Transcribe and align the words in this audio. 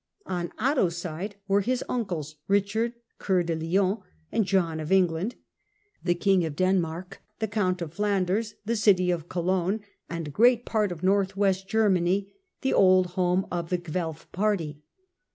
On 0.25 0.51
Otto's 0.57 0.97
side 0.97 1.35
were 1.47 1.61
his 1.61 1.83
uncles, 1.87 2.37
Eichard 2.49 2.93
Coeur 3.19 3.43
de 3.43 3.55
Lion 3.55 3.99
and 4.31 4.45
John 4.45 4.79
of 4.79 4.91
England, 4.91 5.35
the 6.03 6.15
King 6.15 6.43
of 6.43 6.55
Denmark, 6.55 7.21
the 7.37 7.47
Count 7.47 7.83
of 7.83 7.93
Flanders, 7.93 8.55
the 8.65 8.75
city 8.75 9.11
of 9.11 9.29
Cologne, 9.29 9.81
and 10.09 10.27
a 10.27 10.31
great 10.31 10.65
part 10.65 10.91
of 10.91 11.03
north 11.03 11.37
west 11.37 11.67
Germany, 11.67 12.31
the 12.61 12.73
old 12.73 13.11
home 13.13 13.45
of 13.51 13.69
the 13.69 13.77
Guelf 13.77 14.25
party. 14.31 14.81